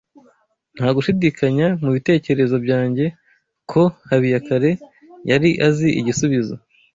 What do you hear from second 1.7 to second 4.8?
mu bitekerezo byanjye ko Habiyakare